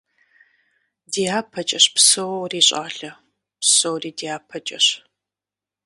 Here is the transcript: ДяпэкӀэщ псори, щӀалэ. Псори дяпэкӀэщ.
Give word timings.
ДяпэкӀэщ 1.15 1.85
псори, 1.95 2.61
щӀалэ. 2.67 3.11
Псори 3.59 4.11
дяпэкӀэщ. 4.19 4.87